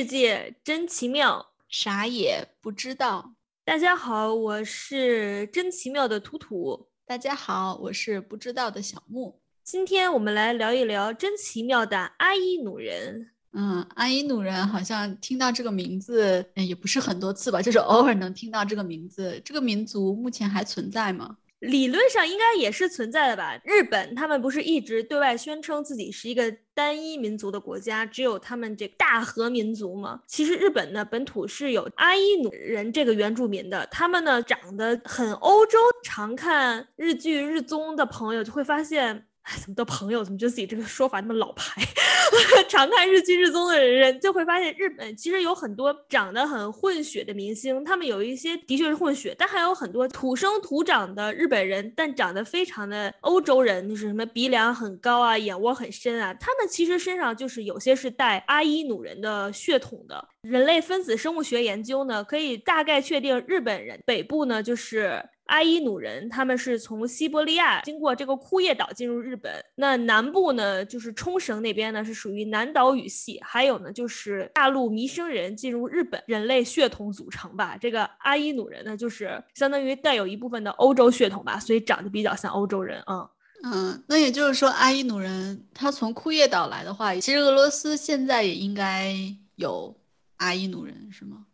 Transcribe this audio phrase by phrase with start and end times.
[0.00, 3.34] 世界真奇妙，啥也不知道。
[3.66, 6.88] 大家好，我是真奇妙的图图。
[7.04, 9.42] 大家好，我是不知道的小木。
[9.62, 13.32] 今天我们来聊一聊真奇妙的阿伊努人。
[13.52, 19.38] 嗯，阿伊努人好像听到这个名字，也不是很多次吧，就是偶尔能听到这个名字。
[19.44, 21.36] 这个民族目前还存在吗？
[21.60, 23.58] 理论上应该也是存在的吧。
[23.64, 30.20] 日本他们不是一直对外宣称自己是一个单一民族的国家，只有他们这大和民族吗？
[30.26, 39.26] 其实日本呢本土是有阿伊努人这个原住民的，他们呢长得很欧洲，常看日剧日综的朋友就会发现。
[39.50, 40.22] 哎，怎么的朋友？
[40.22, 41.82] 怎么觉得自己这个说法那么老牌？
[42.68, 60.28] 常看日剧日综的人就会发现，日本其实有很多长得很混血的明星，他们有一些的确是混血，但还有很多土生土长的日本人，但长得非常的欧洲人，就是什么鼻梁很高啊，眼窝很深啊，他们其实身上就是有些是带阿伊努人的血统的。
[60.42, 65.20] 人类分子生物学研究呢，可以大概确定日本人北部呢就是。
[65.50, 69.52] 阿伊努人，他们是从西伯利亚经过这个库页岛进入日本。
[69.74, 73.40] 那南部呢，就是冲绳那边呢，是属于南岛语系。
[73.42, 77.76] 还有呢，就是大陆弥生人进入日本，人类血统组成吧。
[77.76, 83.28] 这个阿伊努人呢，就是相当于带有一部分的欧洲血统吧，所以长得比较像欧洲人啊。
[83.64, 89.12] 嗯，那也就是说，阿伊努人他从库页岛来的话，其实俄罗斯现在也应该
[89.56, 89.94] 有
[90.36, 91.44] 阿伊努人，是吗？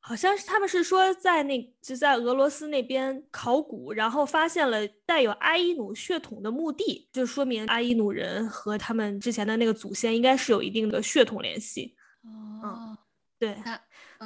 [0.00, 11.94] 好像是他们是说在那就在俄罗斯那边考古，然后发现了带有阿伊努血统的墓地，就说明阿伊努人和他们之前的那个祖先应该是有一定的血统联系。
[12.62, 12.96] 哦，
[13.38, 13.56] 对，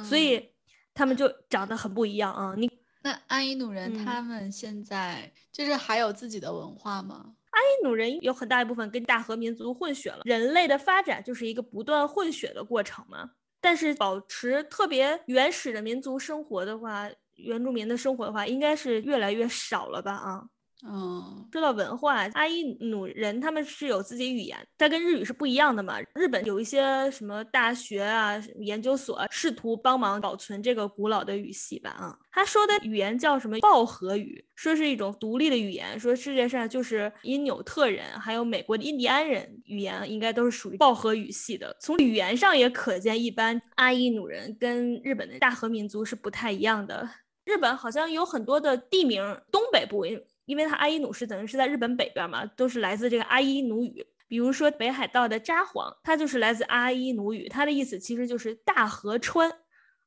[0.03, 0.49] 所以
[0.93, 2.53] 他们就长得很不一样啊。
[2.57, 2.69] 你
[3.01, 7.35] 那阿伊努人他们现在就是还有自己的文化吗？
[7.51, 10.21] 阿伊努人有很大一部分跟大和民族混血了。
[10.23, 13.31] 人类的发展就是一个不断混血的过程嘛。
[13.63, 20.11] 但是保持特别原始的民族生活的话，原住民的生活的话，应该是越来越少了吧？
[20.13, 20.43] 啊。
[20.85, 25.97] 嗯，说到文化，阿伊努人他们是有自己语言，它跟日语是不一样的嘛。
[26.13, 31.91] 日本有一些什么大学啊、研究所试图帮忙保存这个古老的语系吧。
[31.91, 41.73] 啊，他说的语言叫什么报和语，说是一种独立的语言，说世界上就是因纽特人还有美国的印第安人语言应该都是属于报和语系的。
[41.79, 47.09] 从语言上也可见，一般阿伊努人跟日本的大和民族是不太一样的。
[47.45, 50.05] 日本好像有很多的地名，东北部。
[50.45, 54.05] 因为它阿伊努是等于是在日本北边嘛，都是来自这个阿伊努语。
[54.27, 59.51] 比如说北海道的札幌，它就是来自阿伊努语，它的意思其实就是大河川。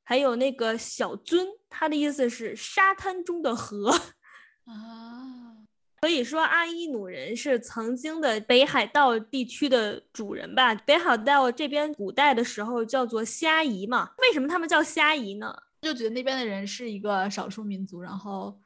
[0.03, 3.91] 还有那个小樽，它的意思是沙滩中的河
[4.67, 5.57] 啊。
[6.01, 10.75] 可以说阿伊努人是曾经的北海道地区的主人吧？
[10.75, 14.11] 北海道这边古代的时候叫做虾夷嘛。
[14.19, 15.55] 为什么他们叫虾夷呢？
[15.83, 18.61] 就觉得那边的人是一个少数民族，然后。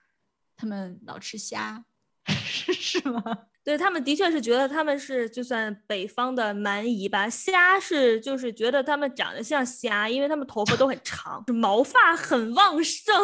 [0.61, 1.83] 他们老吃虾，
[2.27, 3.23] 是吗？
[3.63, 7.29] 对他们的确是觉得他们是就算北方的蛮夷吧。
[7.29, 13.15] 虾是就是觉得他们长得像虾，因为他们头发都很长，毛发很旺盛，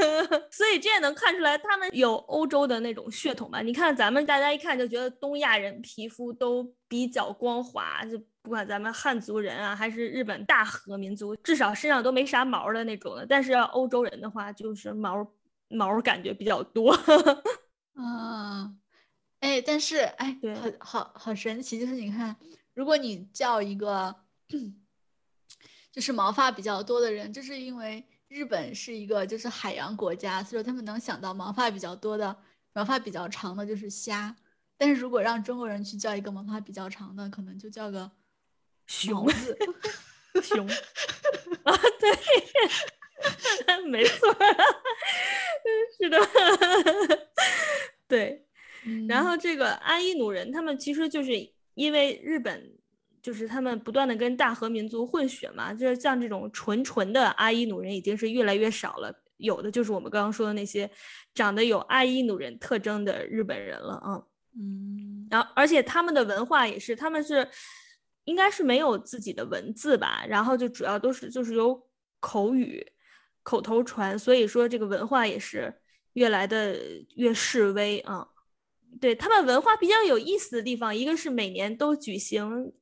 [0.52, 3.60] 所以这也能看出来他们有欧洲的那种血统吧。
[3.62, 13.24] 你看咱们大家一看就觉得东亚人皮肤都比较光滑，就不管咱们汉族人啊，还是日本大和民族，至少身上都没啥毛的那种的。
[13.26, 15.26] 但是欧洲人的话，就是毛。
[15.68, 16.92] 毛感觉比较多，
[17.94, 18.72] 啊，
[19.40, 22.36] 哎，但是哎，对，很好，好神奇，就是你看，
[22.74, 24.14] 如果你叫一个，
[25.90, 32.36] 就是毛发比较多的人，就是因为日本是一个就是海洋国家，所以说他们能想到毛发比较多的、
[32.72, 34.36] 毛发比较长的就是虾。
[34.78, 38.10] 但是如果让中国人去叫一个毛发比较长的，可能就叫个
[38.86, 39.56] 熊子，
[40.42, 40.66] 熊
[41.64, 42.16] 啊，对。
[43.88, 44.36] 没错，
[45.98, 46.18] 是的，
[48.08, 48.42] 对。
[49.08, 51.32] 然后这个阿伊努人，他们其实就是
[51.74, 52.72] 因为日本，
[53.20, 60.88] 就是他们不断的跟大和民族混血嘛，就是像这种纯纯的阿伊努人已经是越来越少了，有的就是我们刚刚说的那些
[61.34, 64.22] 长得有阿伊努人特征的日本人了啊。
[64.56, 67.48] 嗯，然后而且他们的文化也是，他们是
[68.24, 71.88] 应该是没有自己的文字吧，然后就主要都是就是由
[72.20, 72.86] 口语。
[73.46, 75.72] 口头传，所以说这个文化也是
[76.14, 76.76] 越来的
[77.14, 78.26] 越式微啊。
[79.00, 82.72] 对他们文化比较有意思的地方，一个是每年都举行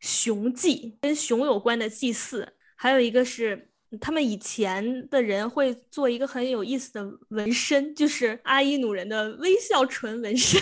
[0.00, 2.46] 熊祭，跟熊有关的祭祀；
[2.76, 3.68] 还有一个是
[4.00, 10.58] 他们以前的人会做一个很有意思的纹身，就是阿伊努人的微笑唇纹身。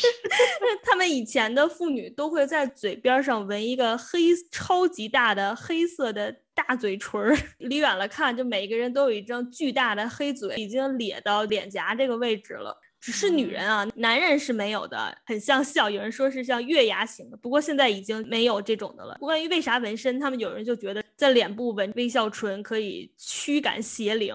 [0.82, 6.34] 他们以前的妇女都会在嘴边上纹一个黑、超级大的黑色的
[6.66, 12.76] 大嘴唇儿， 离远了看，就每个人都有一张巨大的黑嘴，已经咧到脸颊这个位置了。
[13.00, 15.88] 只是女人啊，男人是没有的，很像笑。
[15.88, 19.16] 有人说是像月牙形的，不过现在已经没有这种的了。
[19.20, 24.34] 关于为啥纹身，他们有人就觉得在脸部纹微笑唇可以驱赶邪灵，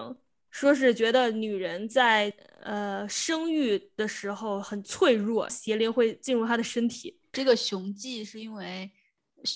[0.50, 2.32] 说是觉得女人在
[2.62, 7.20] 呃生育的时候很脆弱，邪灵会进入她的身体。
[7.32, 8.90] 这个雄记是因为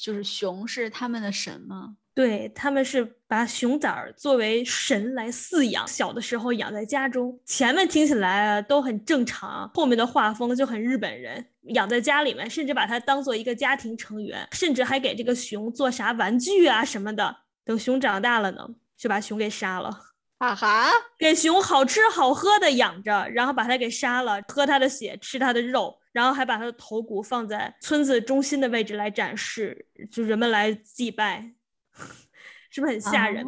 [0.03, 1.97] 就是熊是他们的神吗？
[2.19, 7.39] 对他们是把熊崽儿作为神来饲养，小的时候养在家中。
[7.45, 17.37] 前面听起来都很正常，后面的画风就很日本人，养在家里面，甚至把它当做一个家庭成员，甚至还给这个熊做啥玩具啊什么的。
[17.65, 19.89] 等熊长大了呢，就把熊给杀了。
[20.39, 31.53] 啊哈，给熊好吃好喝的养着，然后把它给杀了，喝它的血，吃它的肉，然后还把它的头骨放在村子中心的位置来展示，就人们来祭拜。
[32.71, 33.45] 是不是很吓人？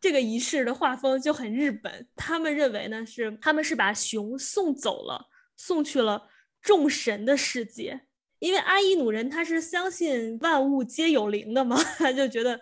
[0.00, 2.06] 这个仪式的画风就很日本。
[2.14, 6.28] 他们认为呢，是他们是把熊送走了，送去了
[6.60, 8.02] 众神的世界。
[8.38, 12.60] 因为阿伊努人他是相信万物皆有灵的嘛， 他就觉得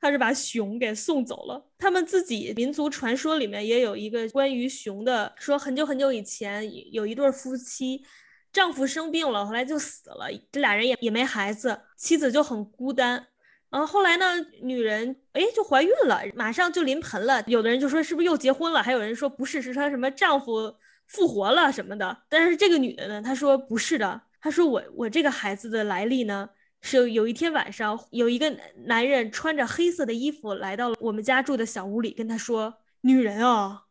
[0.00, 1.70] 他是把熊给送走了。
[1.76, 8.02] 他们自己民族传说里面也有一个关于熊的，说很久很久以前有一对夫妻，
[8.50, 13.28] 丈夫生病了，后来就死了，这俩人也也没孩子，妻子就很孤单。
[13.74, 14.26] 然后后来呢，
[14.62, 17.42] 女人哎就怀孕了，马上就临盆了。
[17.48, 18.80] 有的人就说是不是又结婚了？
[18.80, 20.72] 还有人说不是，是她什么丈夫
[21.08, 22.16] 复活了什么的。
[22.28, 24.22] 但是这个女的呢，她说不是的。
[24.40, 26.48] 她说我我这个孩子的来历呢，
[26.82, 28.56] 是有一天晚上有一个
[28.86, 32.72] 男人穿着黑色的衣服来到了我们家住的小屋里，跟她说
[33.02, 33.82] ：“女人啊，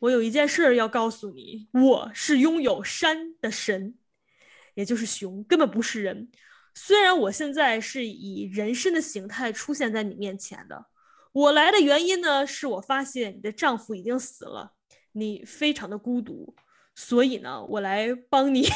[0.00, 3.94] 我有一件事要告诉你，我是拥有山的神，
[4.74, 6.28] 也就是熊，根本不是人。”
[6.74, 10.86] 虽然我现在是以人身的形态出现在你面前的，
[11.32, 14.72] 我来的原因呢，是我发现你的丈夫已经死了，
[15.12, 16.54] 你非常的孤独，
[16.94, 18.66] 所以呢，我来帮你，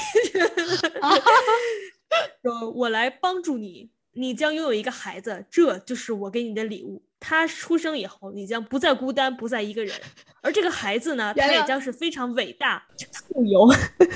[2.43, 7.05] 说我来帮助你，你将拥有一个孩子，这就是我给你的礼物。
[7.21, 9.99] 他出生以后，你将不再孤单，不再一个人，
[10.43, 12.87] 而这个孩子呢，他也将是非常伟大、
[13.29, 13.67] 富有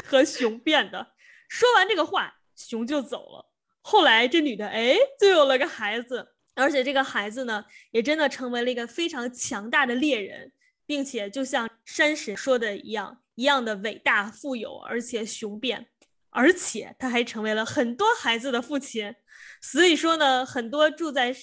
[0.05, 1.15] 和雄辩的。
[1.49, 3.48] 说完这个话，熊就走了。
[3.90, 10.52] 后来这女的哎，就有了个孩子，而且这个孩子呢，也真的成为了一个非常强大的猎人，
[10.85, 15.87] 并且就像山神说的一样，一样的伟大、富有，而且雄辩，
[16.29, 19.14] 而且他还成为了很多孩子的父亲。
[19.62, 21.35] 所以说呢，很多住在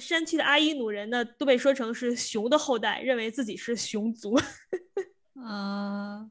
[0.00, 4.40] 山区的阿伊努人呢，都被说成是熊的后代，认为自己是熊族。
[5.44, 6.30] 啊。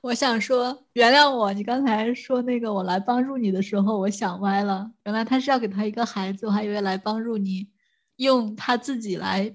[0.00, 4.90] 我想说，原谅我，你刚才说那个我来帮助你的时候，我想歪了。
[5.04, 7.68] 原来他是要给他一个孩子，我还以为来帮助你，
[8.16, 9.54] 用他自己来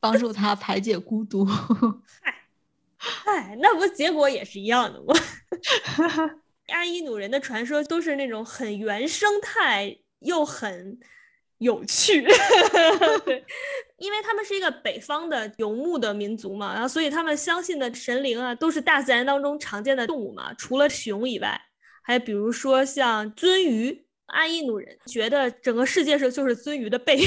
[0.00, 1.44] 帮助他排解孤独。
[2.22, 2.34] 嗨，
[2.96, 5.14] 嗨，那不结果也是一样的吗？
[6.68, 10.98] 阿伊努人的传说都是那种很原生态又很。
[11.58, 12.22] 有趣，
[13.24, 13.44] 对，
[13.98, 21.60] 因为他们是一个北方的游牧的民族嘛，然后所以他们相信的神灵啊，都是大自然当中常见的动物嘛，除了熊以外，
[22.02, 24.03] 还比如说像鳟鱼。
[24.26, 27.18] 阿伊努人觉得整个世界上就是鳟鱼的背，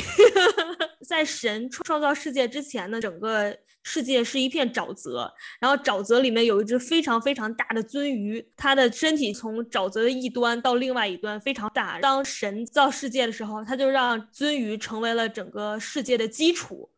[1.08, 3.58] 在神创造世界之前呢，整个。
[3.84, 11.98] 世界是一片沼泽，然后沼泽里面有一只非常非常大的鳟鱼，它的身体从沼泽的一端到另外一端非常大。
[12.02, 16.90] 当神造世界的时候，他就让鳟鱼成为了整个世界的基础。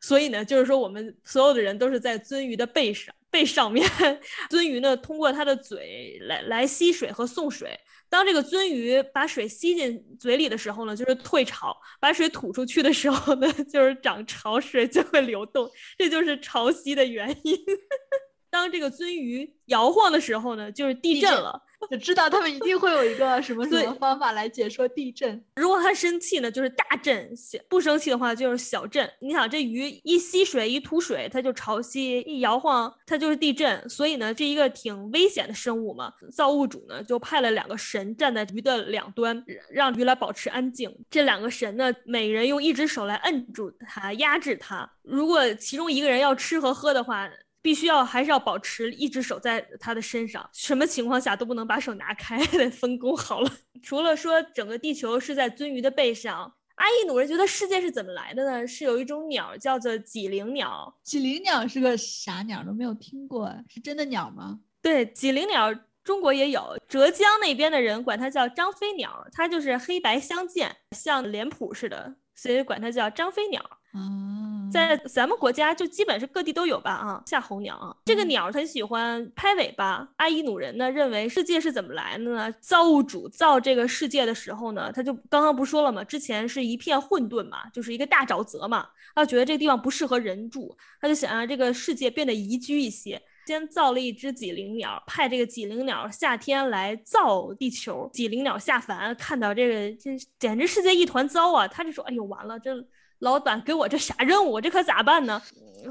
[0.00, 3.86] 所以呢，就是说我们所有的人都是在鳟鱼的背上背上面，
[4.48, 7.78] 鳟鱼呢通过它的嘴来来吸水和送水。
[8.14, 15.68] 当这个鳟鱼把水吸进嘴里的时候呢，就是退潮；把水吐出去的时候呢， 就是涨潮，水就会流动，
[15.98, 17.58] 这就是潮汐的原因。
[18.48, 21.60] 当这个鳟鱼摇晃的时候呢，就是地震了。
[21.90, 25.42] 就知道他们一定会有一个什么什么方法来解说地震。
[25.56, 27.26] 如果他生气呢，就是大震；
[27.68, 29.08] 不生气的话，就是小震。
[29.20, 33.88] 你想，这鱼一吸水一吐水，它就潮汐；一摇晃，它就是地震。
[33.88, 36.12] 所以呢，这一个挺危险的生物嘛。
[36.32, 40.94] 造物主呢，就派了两个神站在鱼的两端，让鱼来保持安静。
[41.10, 44.90] 这两个神呢，每人用一只手来摁住它，压制它。
[45.02, 47.28] 如果其中一个人要吃和喝的话，
[47.64, 53.50] 必须要还是要保持一只手在他的身上，什么情况下都不能把手拿开， 得分工好了。
[53.82, 58.66] 除了说整个地球是在鳟鱼的背上，阿依努人觉得世界是怎么来的呢？
[58.68, 60.94] 是有一种鸟叫做脊灵鸟。
[61.02, 62.62] 脊灵鸟是个啥鸟？
[62.62, 64.60] 都没有听过，是真的鸟吗？
[64.82, 73.64] 对，脊灵鸟中国也有，浙江那边的人管它叫张飞鸟，它就是黑白相间，像脸谱似的，所以管它叫张飞鸟。
[73.94, 80.08] 嗯，在咱们国家就基本是各地都有吧啊，夏候鸟啊，这个鸟很喜欢拍尾巴。
[80.16, 82.52] 阿依努人呢认为世界是怎么来的呢？
[82.60, 86.02] 造物主造这个世界的时候呢，他就刚刚不说了嘛？
[86.02, 93.20] 之前是一片混沌嘛，就是一个大沼泽嘛，他觉得这个地方不适合人住，他就想让这个世界变得宜居一些。
[93.46, 98.08] 先造了一只几灵鸟，派这个几灵鸟夏天来造地球。
[98.10, 101.68] 几灵鸟下凡，看到这个，这简直世界一团糟啊！
[101.68, 102.74] 他就说：“哎呦，完了，这
[103.20, 104.60] 老板给我这啥任务？
[104.60, 105.40] 这可咋办呢？”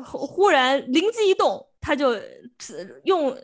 [0.03, 2.19] 忽然灵机一动，他就
[3.03, 3.37] 用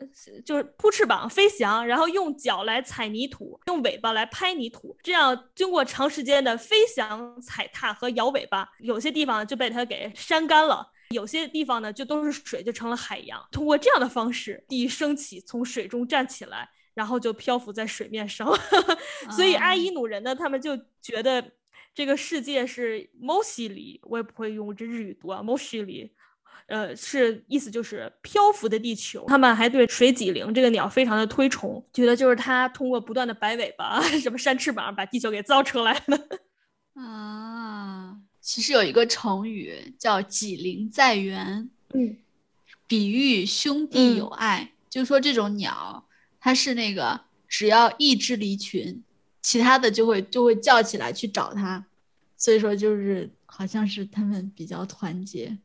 [0.44, 4.96] 就是扑翅膀飞翔，然后用脚来踩泥土，用尾巴来拍泥土。
[5.00, 10.84] 这样经过长时间的飞翔、踩踏和摇尾巴，有些地方就被他给扇干了。
[11.10, 13.40] 有些地方呢，就都是水，就成了海洋。
[13.52, 18.48] 通过这样的方式，地升起，从水中站起来，然后就漂浮在水面上。
[19.30, 21.44] 所以阿依努人呢，他们就觉得
[21.94, 26.10] 这个世界是 mosili，我也不会用这日语读啊，mosili，
[26.66, 29.24] 呃，是意思就是漂浮的地球。
[29.26, 36.18] 他们还对水脊灵这个鸟非常的推崇，觉得就是它通过不断的摆尾巴、 什么扇翅膀，把地球给造出来了。
[36.94, 38.16] 啊。
[38.42, 42.16] 其实有一个成语叫“己灵在原”，嗯，
[42.86, 46.08] 比喻兄弟友爱，就是说这种鸟，
[46.40, 49.04] 它是那个只要一只离群，
[49.42, 51.84] 其他的就会就会叫起来去找它，
[52.36, 55.58] 所以说就是好像是他们比较团结，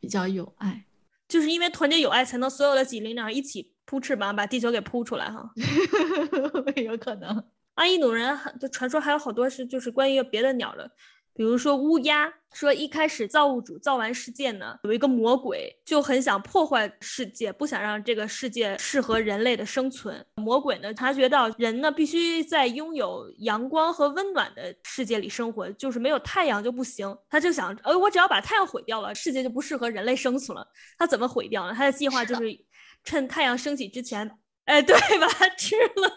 [0.00, 0.84] 比较有爱，
[1.28, 5.50] 就是因为团结有爱，才能所有的几灵鸟一起扑翅膀，把地球给扑出来哈。
[6.76, 7.44] 有可能，
[7.74, 10.90] 阿依努人的传说还有好多是就是关于别的鸟的。
[11.38, 20.26] 比如说乌鸦，说一开始造物主造完世界呢，有一个魔鬼就很想破坏世界，不想让这个世界适合人类的生存。
[20.34, 27.16] 魔鬼呢察觉到人呢必须在拥有阳光和温暖的世界里生活，就是没有太阳就不行。
[27.30, 30.66] 他就想，呃，我只要把太阳毁掉了，世界就不适合人类生存了。
[30.98, 31.72] 他怎么毁掉呢？
[31.72, 32.58] 他的计划就是
[33.04, 34.28] 趁太阳升起之前，
[34.64, 36.12] 哎，对， 把它吃了。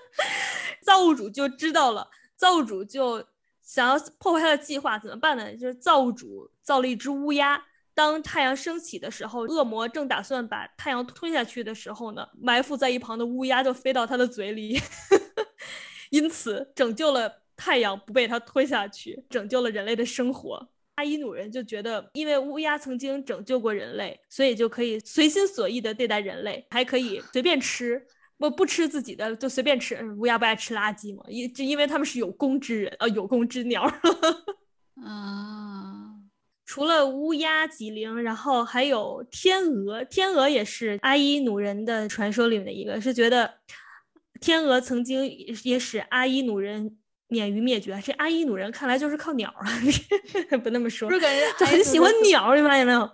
[0.80, 3.22] 造物主就知道了，造物主就。
[3.66, 5.52] 想要破坏他的计划怎么办呢？
[5.56, 7.60] 就是造物主造了一只乌鸦，
[7.92, 14.80] 当太阳升起的时候，恶魔正打算把太阳吞下去的时候呢，埋伏在一旁的乌鸦就飞到他的嘴里，
[16.10, 20.68] 因此拯救了太阳不被他吞下去，拯救了人类的生活。
[20.94, 28.06] 阿伊努人就觉得，因为乌鸦曾经拯救过人类，所以就可以随心所欲的对待人类，还可以随便吃。
[28.38, 31.24] 不不吃自己的就随便吃，乌鸦不爱吃垃圾嘛？
[31.28, 33.82] 因就因为他们是有功之人啊，有功之鸟。
[35.02, 36.16] 啊，
[36.64, 40.04] 除了乌鸦、脊灵，然后还有天鹅。
[40.04, 43.54] 天鹅也是阿伊努人的传说里面的一个，是觉得
[44.40, 45.24] 天鹅曾经
[45.64, 47.98] 也使阿伊努人免于灭绝。
[48.04, 49.66] 这阿伊努人看来就是靠鸟啊，
[50.62, 53.10] 不那么说，就感觉很喜欢鸟，你发现没有？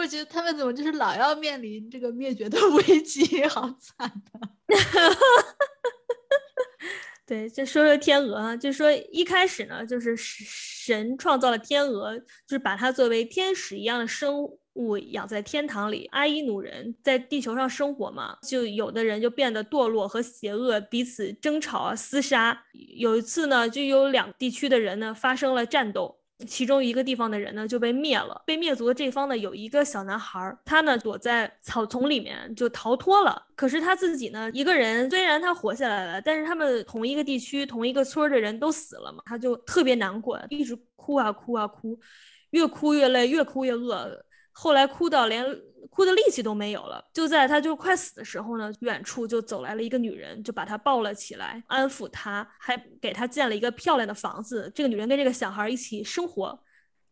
[0.00, 4.40] 我觉得他们怎么就是老要面临这个灭绝的 危机，好惨啊！
[7.26, 14.42] 对，就说说天鹅啊，就说一开始呢，就是神创造了天鹅，就是把它作为天使一样的生
[14.72, 16.06] 物养在天堂里。
[16.12, 22.64] 阿伊努人在地球上生活嘛，就有的人就变得堕落和邪恶，彼此争吵啊、厮杀。
[22.72, 26.19] 有一次呢，就有两地区的人呢发生了战斗。
[26.46, 33.42] 其中一个地方的人呢就被灭了，被灭族的这方呢有一个小男孩，他呢躲在草丛里面就逃脱了。
[33.54, 41.98] 可是他自己呢一个人，虽然他活下来了，但是他们同一个地区、同一个村的人都死了嘛，他就特别难过，一直哭啊哭啊哭，
[42.50, 45.44] 越哭越累，越哭越饿，后来哭到连。
[45.88, 54.70] 哭的力气都没有了，就在他就快死的时候呢，远处就走来了一个女人，就把他抱了起来，安抚他，还给他建了一个漂亮的房子。
[54.74, 56.62] 这个女人跟这个小孩一起生活，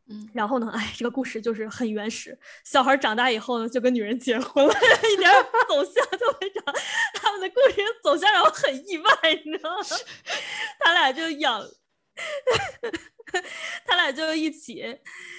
[0.09, 2.39] 嗯，然后呢， 哎，这个故事就是很原始。
[2.65, 4.75] 小孩长大以后呢，就跟女人结婚了，
[5.13, 5.31] 一点
[5.69, 6.75] 走向就非常，
[7.15, 9.11] 他们的故事走向让我很意外，
[9.45, 9.85] 你知道吗？
[10.81, 11.63] 他俩就养。
[14.13, 14.85] 就一起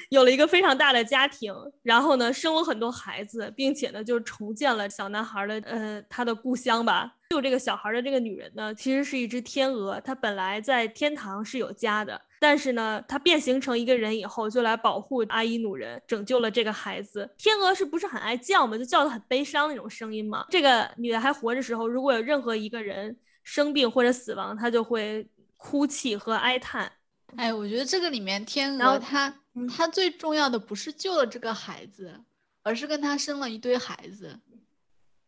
[0.10, 7.16] 有了一个非常大的家庭，然后呢，生了很多孩子，并且呢，就重建了小男孩的呃他的故乡吧。
[7.30, 17.30] 就这个小孩的这个女人呢，其实是一只天鹅，她本来在天堂是有家的，但是呢，她变形成一个人以后，就来保护阿依努人，拯救了这个孩子。
[17.38, 18.76] 天鹅是不是很爱叫嘛？
[18.76, 20.48] 就叫的很悲伤那种声音嘛。
[20.50, 26.92] 这个女的还活着时候，如果有任何一个人生病或者死亡，她就会哭泣和哀叹。
[27.38, 32.20] 哎，我觉得这个里面天鹅它嗯它最重要的不是救了这个孩子，
[32.64, 34.40] 而是跟他生了一堆孩子，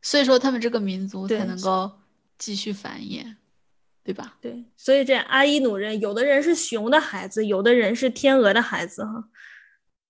[0.01, 1.91] 所以说他们这个民族才能够
[2.37, 3.35] 继续繁衍，
[4.03, 4.37] 对吧？
[4.41, 9.29] 对，所以这阿伊努人，有的人是熊的孩子，有的人是天鹅的孩子哈。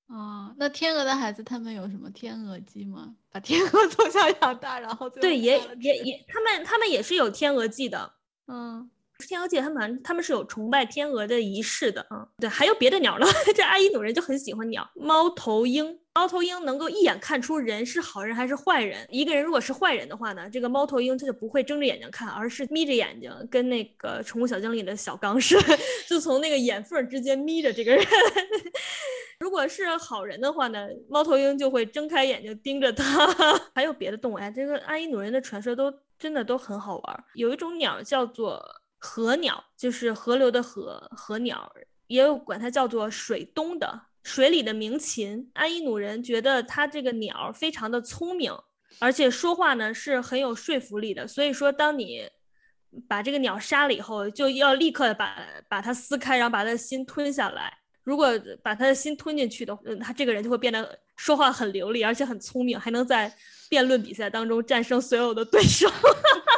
[0.07, 3.15] 啊，那天鹅的孩子他们有什么天鹅记吗？
[3.31, 8.13] 把天鹅从小养大，然后对，也也也，他们他们也是有天鹅祭的。
[8.47, 8.89] 嗯。
[9.27, 13.25] 天鹅界他们他们是有崇拜天鹅的仪式的啊、嗯，对，还有别的鸟呢。
[13.55, 15.99] 这阿伊努人就很喜欢鸟，猫头鹰。
[16.13, 19.07] 猫头鹰能够一眼看出人是好人还是坏人。
[19.09, 28.05] 一个人如果是坏人的话呢，这个猫头鹰它就不会睁着眼睛看，而是眯着眼睛，跟那个宠物小精灵的小刚似的，就从那个眼缝之间眯着这个人。
[29.39, 33.33] 如果是好人的话呢，猫头鹰就会睁开眼睛盯着他。
[33.73, 37.23] 还有别的动物哎，这个阿伊努人的传说都真的都很好玩。
[37.35, 38.61] 有一种鸟叫做。
[39.03, 41.73] 河鸟就是河流的河，河鸟
[42.05, 45.49] 也有管它叫做水东的水里的鸣禽。
[45.55, 48.53] 阿伊努人觉得它这个鸟非常的聪明，
[48.99, 51.27] 而且说话呢是很有说服力的。
[51.27, 52.29] 所以说，当你
[53.07, 55.35] 把这个鸟杀了以后，就要立刻把
[55.67, 57.75] 把它撕开，然后把它的心吞下来。
[58.03, 58.27] 如果
[58.61, 63.35] 把它的心吞进去的，话，他这个人就会变得说话很流利，而且很聪明，还能在
[63.67, 65.89] 辩论比赛当中战胜所有的对手。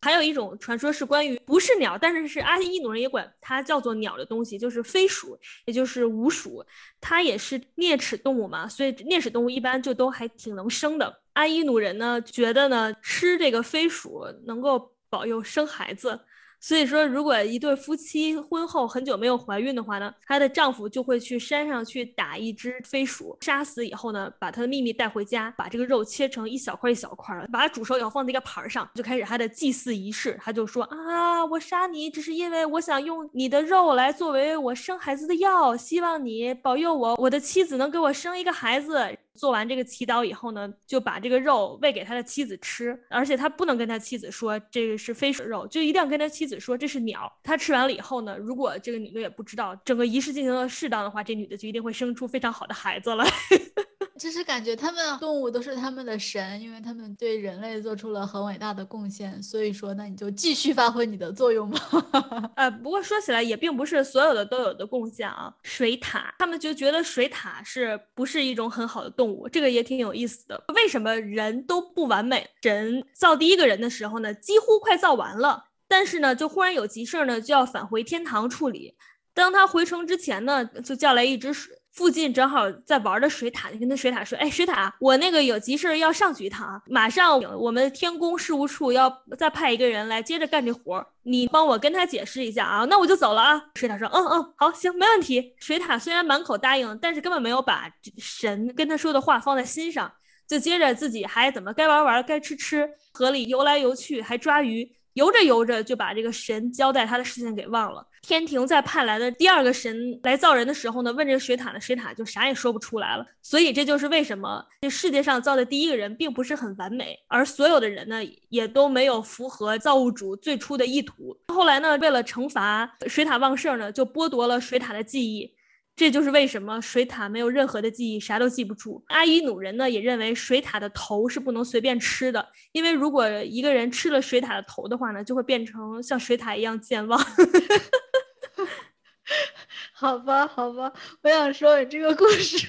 [0.00, 6.64] 还有一种传说是关于不是鸟，但是是阿伊努人也管它叫做鸟的东西，就是飞鼠，也就是鼯鼠。
[7.00, 11.20] 它也是啮齿动物嘛，所以啮齿动物一般就都还挺能生的。
[11.34, 16.18] 阿伊努人呢觉得呢吃这个飞鼠能够保佑生孩子。
[16.60, 30.38] 所以说，如果一对夫妻婚后很久没有怀孕的话呢，她的丈夫就会去山上去打一只飞鼠，杀死以后呢，把她的秘密带回家，把这个肉切成一小块一小块的，把它煮熟以后放在一个盘上，就开始他的祭祀仪式。
[30.42, 39.16] 他就说啊，我杀你只是因为我想用你的肉来作为我生孩子的药，希望你保佑我，我的妻子能给我生一个孩子。
[39.34, 47.32] 做完这个祈祷以后呢，就把这个肉喂给他的妻子吃，而且他不能跟他妻子说这个是飞鼠肉，就一定要跟他妻子说这是鸟。
[47.42, 53.24] 他吃完了以后呢，如果这个女的也不知道，整个仪式进行了适当的话，这女的就一定会生出非常好的孩子来。
[54.20, 61.80] 就是感觉他们动物都是他们的神，因为他们对人类做出了很伟大的贡献，所以说那你就继续发挥你的作用吧。
[62.54, 65.50] 呃，不过说起来也并不是所有的都有的贡献啊。
[65.62, 70.62] 水獭他们就觉得水獭是不是一种很好的动物，这个也挺有意思的。
[70.74, 72.46] 为什么人都不完美？
[72.60, 78.94] 神造第一个人的时候呢，几乎快造完了，但是呢，就忽然有急事儿呢，就要返回天堂处理。
[79.32, 81.79] 当他回城之前呢，就叫来一只水。
[81.92, 93.60] 附近正好在玩的水獭，就跟那水獭说：“哎，水獭，我那个有急事要上去一趟啊，马上我们天宫事务处要再派一个人来接着干这活儿，你帮我跟他解释一下啊。”那我就走了啊。
[93.74, 100.10] 水獭说：“嗯嗯，好，行，没问题。”水獭虽然满口答应，但是根本没有把神跟他说的话放在心上，
[100.46, 104.88] 就接着自己还怎么该玩玩，该吃吃，河里游来游去，还抓鱼。
[105.14, 108.06] 游着游着就把这个神交代他的事情给忘了。
[108.22, 113.26] 天庭在派来的第二个神来造人的时候呢，问这个水獭呢，水獭就啥也说不出来了。
[113.40, 118.18] 所以这就是为什么这世界上造的第一个人并不是很完美，而所有的人呢
[118.50, 121.36] 也都没有符合造物主最初的意图。
[121.48, 125.50] 后来呢，为了惩罚水獭忘事儿呢，就剥夺了水獭的记忆。
[126.00, 129.04] 这就是为什么水獭没有任何的记忆，啥都记不住。
[129.08, 137.20] 阿伊努人呢也认为水獭的头是不能随便吃的，因为如果一个人吃了水獭的头的话呢，就会变成像水獭一样健忘。
[139.92, 142.66] 好吧，好吧，我想说你这个故事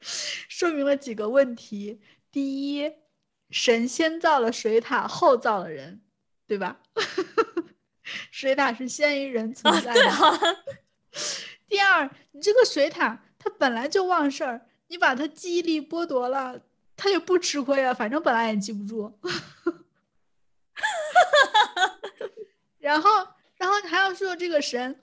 [0.50, 1.98] 说明了几个问题：
[2.30, 2.92] 第一，
[3.48, 6.02] 神先造了水獭，后造了人，
[6.46, 6.78] 对吧？
[8.30, 10.10] 水獭是先于人存在的。
[10.10, 10.38] 啊
[11.68, 16.60] 第二，你这个水獭它本来就忘事儿，你把它记忆力剥夺了，
[16.96, 19.12] 它也不吃亏啊，反正本来也记不住。
[22.78, 23.10] 然后，
[23.56, 24.98] 然后你还要说这个神，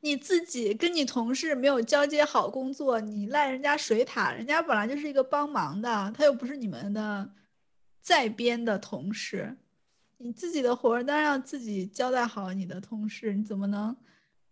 [0.00, 7.30] 你自己跟你同事没有交接好工作，你赖人家水獭，人家本来就是一个帮忙的，他又不是你们的
[8.02, 9.56] 在编的同事，
[10.18, 13.96] 你自己的活儿当然要自己交代好你的同事，你怎么能？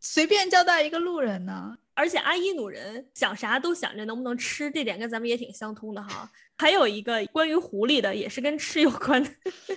[0.00, 6.30] 随便交代一个路人呢，而且阿伊努人想啥都想着能不能吃，这点跟咱们也挺相通的哈。
[6.56, 9.30] 还有一个关于狐狸的，也是跟吃有关的，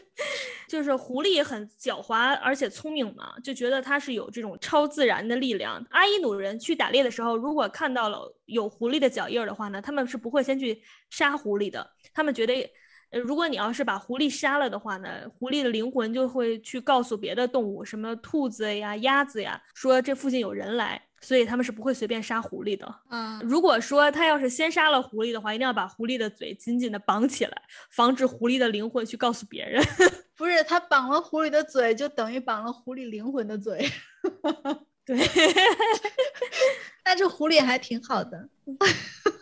[0.68, 5.86] 就是狐狸很狡猾而且聪明嘛，就觉得它是有这种超自然的力量。
[5.90, 12.72] 阿伊努人去打猎的时候，如果看到了有狐狸的脚印儿的话呢，他们是不会先去杀狐狸的，他们觉得。
[13.12, 22.95] 呃，如果你要是把狐狸杀了的话呢，狐狸的灵魂就会去告诉别的动物，什么兔子呀、鸭子呀，说这附近有人来，所以他们是不会随便杀狐狸的。
[23.10, 29.84] 嗯，如果说他要是先杀了狐狸的话，一定要把狐狸的嘴紧紧的绑起来，防止狐狸的灵魂去告诉别人。
[30.38, 33.88] 不是他绑了狐狸的嘴，就等于绑了狐狸灵魂的嘴。
[35.06, 35.17] 对，
[37.04, 38.50] 那这狐狸还挺好的。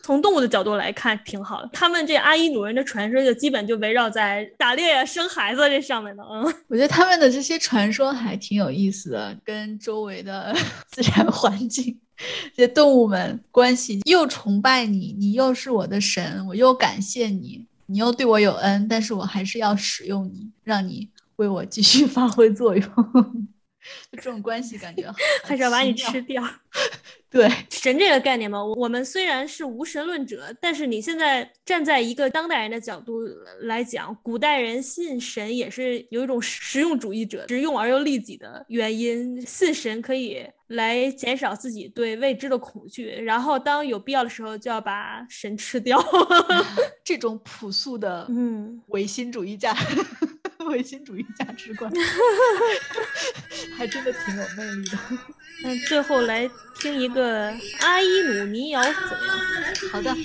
[0.09, 1.69] 从动物的角度来看，挺好的。
[1.71, 6.23] 他们这阿伊努人的传说就基本就围绕在打猎呀、生孩子这上面的。
[6.23, 10.51] 嗯，我觉得他们的这些传说还挺有意思的，跟周围的
[10.89, 11.95] 自然环境、
[12.55, 23.47] 这些动物们关系，又崇拜你，你又是我的神，我又感谢你，你又对我有恩，但是我还是要使用你，让你为我继续 发挥作用。
[24.11, 25.11] 就这种关系，感觉
[25.43, 26.43] 还是要把你吃掉。
[27.31, 33.21] 对神这个概念嘛，我们虽然是无神论者，但是你现在站在一个当代人的角度
[33.61, 39.39] 来讲，古代人信神也是有一种实用主义者，实用而又利己的原因。
[39.45, 46.03] 信神可以来减少自己对未知的恐惧，然后当有必要的时候就要把神吃掉。
[47.05, 49.75] 这种朴素的嗯唯心主义价。
[50.69, 51.91] 唯心主义价值观，
[53.77, 54.97] 还真的挺有魅力的。
[55.63, 59.39] 那最后来听一个阿依努尼谣怎么样？
[59.91, 60.15] 好的。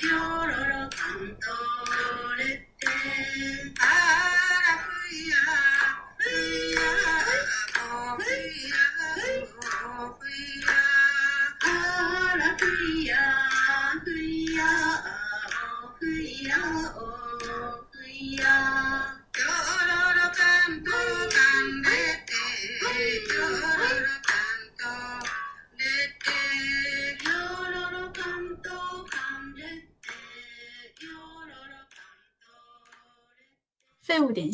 [0.00, 0.88] 废物点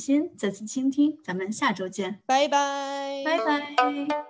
[0.06, 4.25] 心，再次倾听，咱们下周见，拜拜，拜拜。